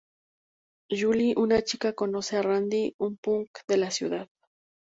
[0.89, 4.27] Julie, una chica, conoce a Randy, un punk de la ciudad.